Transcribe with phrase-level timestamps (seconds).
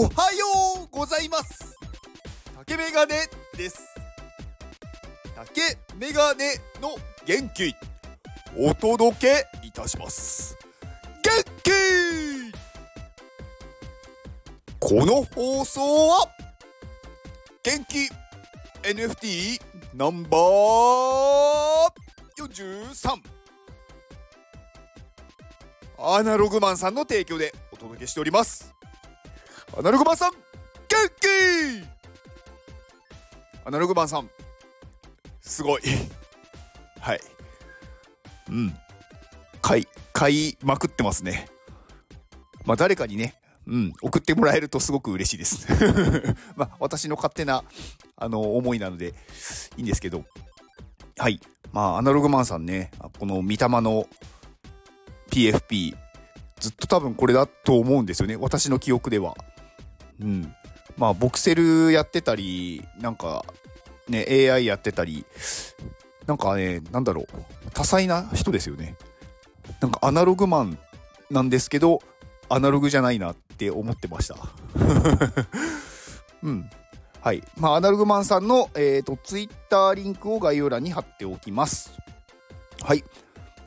[0.00, 1.76] おはようございます。
[2.56, 3.16] 竹メガネ
[3.56, 3.82] です。
[5.34, 5.60] 竹
[5.96, 6.90] メガネの
[7.26, 7.74] 元気。
[8.56, 10.56] お届けいたします。
[11.24, 11.32] 元
[11.64, 11.70] 気。
[14.78, 15.80] この放送
[16.10, 16.28] は
[17.64, 18.08] 元気。
[18.84, 19.60] NFT
[19.96, 21.90] ナンバー
[22.36, 23.20] 43
[25.98, 28.77] アナログマンさんの提供でお届けしております。
[29.78, 30.38] アナログマンさん元
[31.20, 31.86] 気
[33.64, 34.28] アナログマンさん。
[35.40, 35.82] すごい。
[36.98, 37.20] はい。
[38.50, 38.74] うん。
[39.62, 41.48] 買い買いまくってますね。
[42.66, 43.34] まあ誰かにね
[43.68, 45.68] うん送ってもらえるとすごく嬉しいです。
[46.56, 47.62] まあ私の勝手な
[48.16, 49.14] あの思いなので
[49.76, 50.24] いいんですけど。
[51.18, 51.40] はい。
[51.70, 52.90] まあアナログマンさんね
[53.20, 54.08] この御霊の
[55.30, 55.96] PFP
[56.58, 58.34] ずっと多分これだと思うんですよね。
[58.34, 59.36] 私の記憶では。
[60.20, 60.54] うん。
[60.96, 63.44] まあボクセルやってたりなんか
[64.08, 65.24] ね AI やってたり
[66.26, 67.26] なんかねなんだろう。
[67.72, 68.96] 多彩な人ですよね。
[69.80, 70.78] なんかアナログマン
[71.30, 72.00] なんですけど
[72.48, 74.36] アナログじゃないなって思ってました。
[76.42, 76.70] うん。
[77.20, 77.42] はい。
[77.56, 81.92] まあアナログマンさんのえっ、ー、とツイッターリンクを概要欄に貼っておきます。
[82.82, 83.04] はい。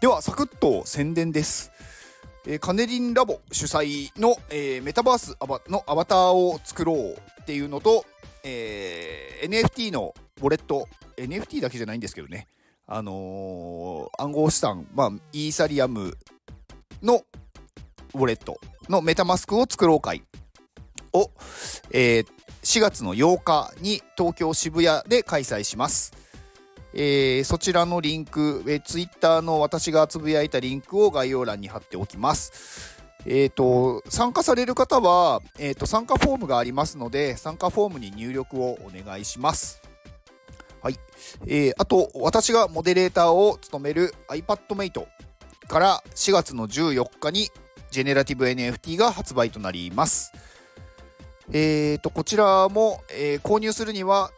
[0.00, 1.72] ではサクッと宣伝です。
[2.46, 8.04] え、カネリンラボ主催の、え、メタバースアバのアバターを作ろうっていうのと、
[8.44, 12.46] え、NFT のウォレット NFT だけじゃないんですけどね
[12.86, 16.16] あのー、暗号資産、まあ、イーサリアム
[17.02, 17.22] の
[18.14, 20.22] ウォレットのメタマスクを作ろう会
[21.12, 21.30] を、
[21.90, 22.26] えー、
[22.62, 26.12] 4月の8日に東京渋谷で開催します。
[27.00, 32.98] えー、そちらのリンク、えー、ツイッターの私がつぶやいたリンクを概要欄に貼っておきます。
[33.24, 39.80] えーと、参加される方は、えーと、参加フォームがありますので参加フォームに入力をお願いします。
[40.82, 40.96] はい
[41.46, 45.06] えー、あと私がモデレーターを務める iPadMate
[45.68, 47.48] から4月の14日に
[47.92, 50.32] ジェネラティブ NFT が発売となります。
[51.52, 54.32] えーと、こちらも、えー、購入するには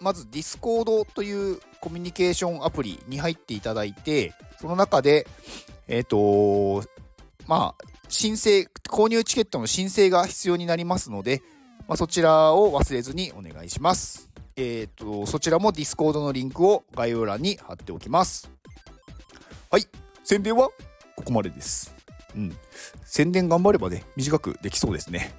[0.00, 5.26] まず Discord というコミュニケーションアプリに入っていただいて、その中で、
[5.86, 6.88] えっ、ー、と、
[7.46, 11.42] まあ、申請、購入チケットの申請が必要になりますので、
[11.86, 14.30] まあ、そちらを忘れずにお願いします。
[14.56, 18.50] えっ、ー、と、そちらも Discord のリンクを概要欄に貼っておきます。
[19.70, 19.86] はい、
[20.22, 20.70] 宣伝は
[21.16, 21.94] ここまでです。
[22.34, 22.56] うん。
[23.04, 25.34] 宣伝頑張ればね、短くできそうですね。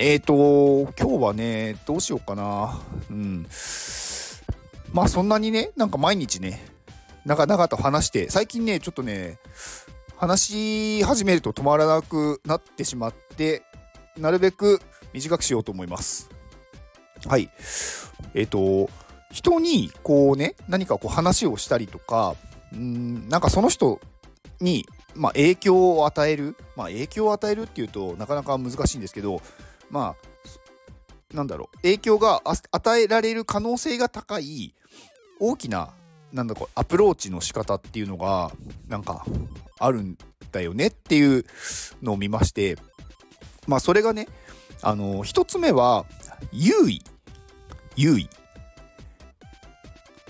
[0.00, 2.80] えっ、ー、と、今日はね、どうしようかな。
[3.10, 3.46] うん。
[4.92, 6.64] まあそんなにね、なんか毎日ね、
[7.26, 9.38] 長々と話して、最近ね、ちょっとね、
[10.16, 13.62] 話し始めると止まらなくなってしまって、
[14.16, 14.80] なるべく
[15.12, 16.30] 短くしようと思います。
[17.26, 17.50] はい。
[18.34, 18.90] えっ、ー、と、
[19.32, 22.36] 人にこうね、何かこう話をしたりとか、
[22.72, 24.00] うん、なんかその人
[24.60, 29.42] に、まあ、影響を与える、まあ、影響を与えるっていうとなかなか難しいんですけど、
[29.90, 30.16] ま
[31.32, 34.74] あなんだろう影響が与えられる可能性が高い
[35.40, 35.90] 大きな
[36.32, 38.50] なんだこうアプローチの仕方っていうのが
[38.86, 39.24] なんか
[39.78, 40.18] あるん
[40.52, 41.44] だよねっていう
[42.02, 42.76] のを見まして
[43.66, 44.28] まあそれがね
[44.82, 46.06] あの一つ目は
[46.52, 47.02] 優位。
[47.96, 48.28] 優位。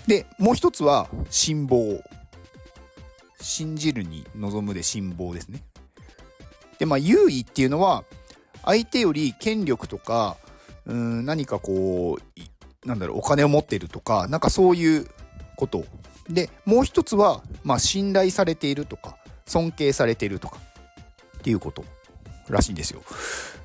[0.06, 2.02] でもう一つは辛抱。
[3.40, 5.62] 信じるに望むで辛抱ですね。
[6.78, 8.04] でまあ優位っていうのは
[8.68, 10.36] 相手より権力とか
[10.84, 12.18] うん何かこ
[12.84, 15.06] うなんだろうお金を持ってるとかなんかそういう
[15.56, 15.84] こと
[16.28, 20.58] でもう一つは、まあ、信頼されているとか尊敬されているとか
[21.38, 21.82] っていうこと
[22.50, 23.02] らしいんですよ。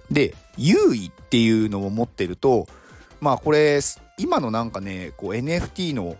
[0.10, 2.68] で優位っていうのを持ってると
[3.20, 3.80] まあこれ
[4.18, 6.16] 今のなんかねこう NFT の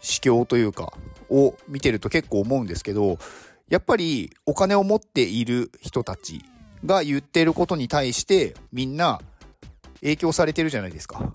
[0.00, 0.92] 市況というか
[1.30, 3.18] を見てると結構思うんですけど
[3.68, 6.44] やっぱりお金を持っている人たち
[6.84, 9.20] が言ってることに対してみんな
[10.00, 11.32] 影響されてるじゃないですか。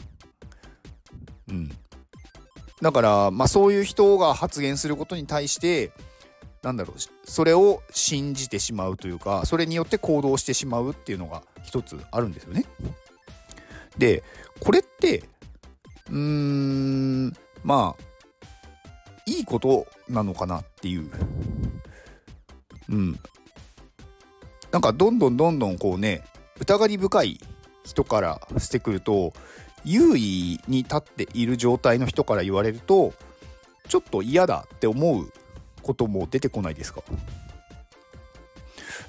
[1.49, 1.69] うん。
[2.81, 5.91] だから、まあそういう人が発言することに対して、
[6.61, 6.99] なんだろう、
[7.29, 12.65] それを信じてしまうというか、それによって行動してしまうっていうのが一つあるんですよね。
[13.97, 14.23] で、
[14.59, 15.23] これって、
[16.09, 18.03] うーん、まあ、
[19.25, 21.09] いいことなのかなっていう。
[22.89, 23.19] うん。
[24.71, 26.23] なんかどんどんどんどんこうね
[26.59, 27.39] 疑り深い
[27.85, 29.33] 人からしてくると
[29.83, 33.13] 優位に立っている状態の人から言われると
[33.87, 35.31] ちょっと嫌だって思う
[35.81, 37.01] ことも出てこないですか？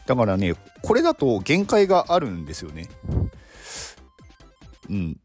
[0.06, 2.88] だからねこれだと限界があるんですよね。
[4.88, 5.20] うん。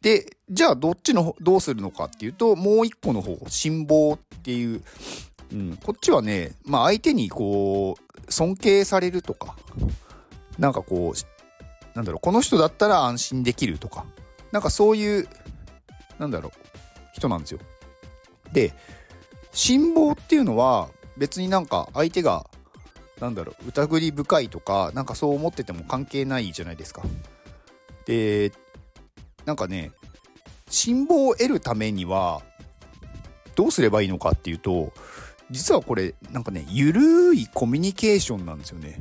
[0.00, 4.82] でじゃあどっちのどうするのかっていうともう一個の方辛抱っていう、
[5.52, 9.56] うん、こっちはねまあ相手にこう尊敬されるとか
[10.58, 14.04] なんかこうなんだろうこの人だったら安心できるとか
[14.50, 15.28] なんかそういう
[16.18, 16.52] なんだろう
[17.14, 17.60] 人なんですよ。
[18.52, 18.74] で
[19.52, 22.46] 辛抱っていうのは別になんか相手が
[23.20, 27.02] なんだろう疑り深いとかなんかそう思ってても関係ないじゃないですか。
[28.06, 28.52] で
[29.44, 29.92] なんかね
[30.68, 32.42] 辛抱を得るためには
[33.54, 34.92] どうすればいいのかっていうと
[35.52, 38.98] 実はこれなんかねゆるいコミュニケーションなんですよね。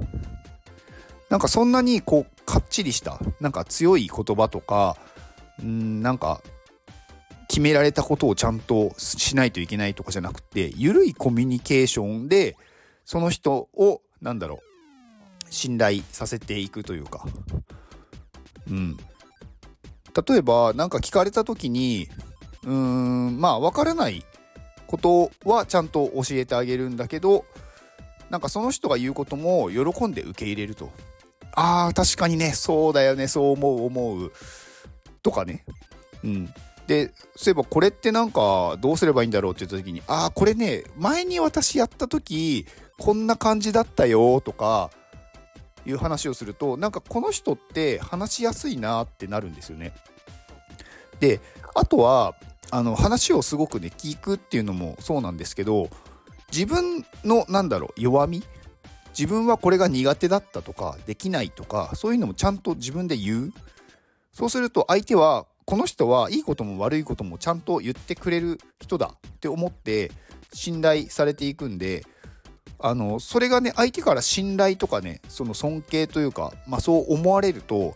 [1.29, 4.97] なんかそんなにこうかっちりしたなんか強い言葉とか
[5.63, 6.41] んなんか
[7.47, 12.57] 決められたことをちゃんとしないといけないとかじゃなくてゆるいコミュニケーションで
[13.05, 17.25] その人をなんだろう信頼させていくというか。
[18.69, 18.97] うん。
[20.27, 22.09] 例えば何か聞かれた時に
[22.63, 24.25] うーんまあ分からない
[24.91, 27.45] ことはちゃんと教えてあげるんだけど
[28.29, 30.91] なんかその人が言うことも喜んで受け入れると。
[31.53, 34.33] ああ確かにねそうだよねそう思う思う。
[35.23, 35.63] とかね。
[36.23, 36.53] うん。
[36.87, 42.65] でそういえばこれってなんかどうすればいいんだろうって言った時にああこれね前に私やった時
[42.99, 44.89] こんな感じだったよとか
[45.85, 49.93] いう話をするとなんかこの人って話しやすいなってなるんですよね。
[51.21, 51.39] で
[51.75, 52.35] あとは
[52.71, 55.89] あの話をすごくね聞くっていうのもそうなんですけど
[56.51, 58.43] 自分のなんだろう弱み
[59.17, 63.53] 自分はこれが苦手だったとかできないとかそういうのもちゃんと自分で言う。
[64.33, 70.11] そうすると相手はこの人はいいことも悪いこともちゃんと言ってくれる人だって思って
[70.53, 72.05] 信頼されていくんで
[72.79, 77.95] あのそれがね相手から信頼とかねその尊敬というか、まあ、そう思われると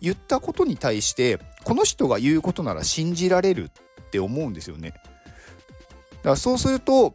[0.00, 3.70] 言ったことに対してこの人が言うことなら信じられる
[4.16, 4.90] って思うんですよね。
[4.90, 7.14] だからそうすると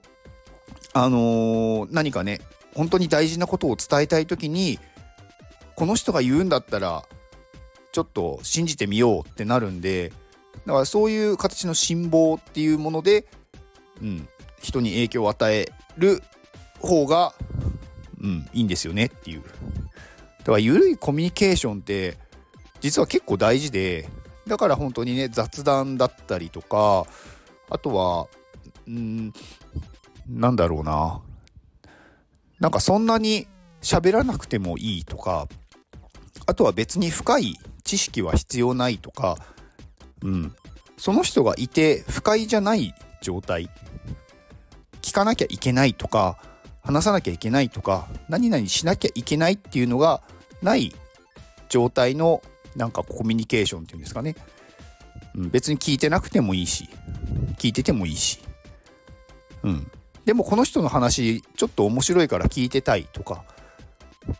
[0.94, 2.42] あのー、何かね
[2.76, 4.80] 本当に大事なことを伝えたい時に
[5.76, 7.04] この人が言うんだったら
[7.92, 10.14] ちょっと信じてみようってなるんで
[10.66, 13.26] だからそういう形の辛抱っていうもので、
[14.02, 14.28] うん、
[14.62, 16.22] 人に影響を与える
[16.80, 17.34] 方が、
[18.22, 19.44] うん、いいんですよねっていう。
[20.40, 22.18] だから緩いコミュニケーションって
[22.80, 24.08] 実は結構大事で
[24.48, 27.06] だから本当にね雑談だったりとか
[27.70, 28.28] あとは
[28.88, 29.34] うん
[30.28, 31.22] なんだろうな。
[32.60, 33.48] なんかそんなに
[33.82, 35.48] 喋らなくてもいいとか
[36.46, 39.38] あとは別に深い知識は必要ないとか
[40.22, 40.56] うん。
[40.98, 43.70] その人がいて不快じゃない状態。
[45.02, 46.38] 聞かなきゃいけないとか
[46.84, 50.22] 話さなきゃいけないとか何々しなきゃいけないっていうのが
[50.62, 50.94] ない
[51.70, 52.42] 状態の
[52.76, 54.36] なんかコミュニケーションっていうんですかね、
[55.36, 56.90] うん、別に聞いてなくてもいいし。
[57.62, 58.40] 聞いててもいいし、
[59.62, 59.92] うん、
[60.26, 63.44] でもこの人の話ちょっと面白いから聞いてたいとか、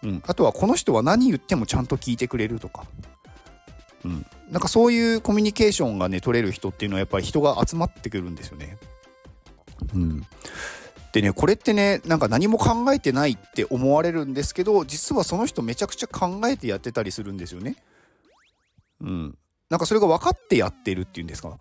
[0.04, 2.86] うん、あとはこの人は何言ってもちゃんと聞いてくれるとか、
[4.04, 8.78] うん、なんかそういうコミュニケーションがね取れる人っていうのはやっぱり人が集まってくるんですよね。
[9.94, 10.26] うん、
[11.14, 17.76] でねこれってねなんか何も考えてないって思われるんですけど実はその人めちゃくちゃ考えてやってたりするんですよね。
[19.02, 19.38] うん、
[19.70, 21.58] なんかそれが分かってやってるっていうんですか？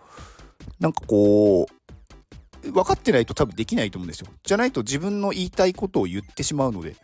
[0.79, 1.67] なんかこ
[2.63, 4.29] う分かってないと多分できないと思うんですよ。
[4.45, 6.97] じゃないと自分の言いたいことを言ってしまうので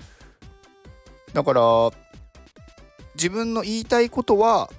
[1.32, 1.62] だから
[3.14, 4.70] 自分の言いたいことは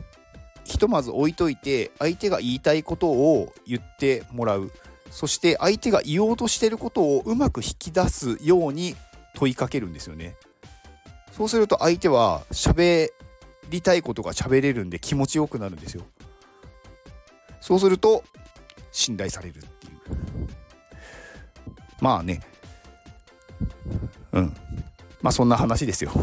[0.63, 4.71] ひとまず置いといて相手が言いたいことを言ってもらう。
[5.09, 8.95] そして相手が言おうとしてることをうまく引き出すように
[9.35, 10.35] 問いかけるんですよね。
[11.31, 13.11] そうすると相手は喋
[13.69, 16.03] りたいことが喋れるんで気持ちよくなるんですよ。
[17.61, 18.23] そうすると
[18.91, 19.93] 信頼されるっていう。
[21.99, 22.41] まあね。
[24.31, 24.55] うん。
[25.21, 26.11] まあそんな話ですよ。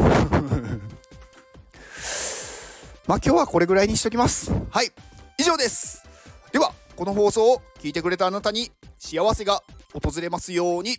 [3.06, 4.52] まあ今日はこれぐらいにしときます。
[4.70, 4.90] はい。
[5.38, 6.02] 以上です。
[6.52, 10.98] ではこの放送を聞いてくれたあなたに幸せが訪れますように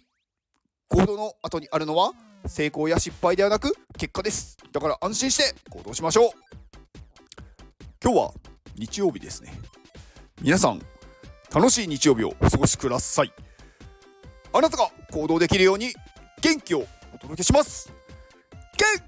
[0.90, 2.14] 行動の後にあるのは
[2.48, 4.58] 成功や失敗ではなく結果です。
[4.72, 6.30] だから安心して行動しましょう。
[8.04, 8.34] 今日は
[8.76, 9.54] 日曜日ですね。
[10.42, 10.82] 皆さん
[11.54, 13.34] 楽しい日曜日をお過ごしください。
[14.54, 15.94] あなたが行動できるように
[16.42, 17.92] 元気をお届けします。
[18.78, 19.05] 元気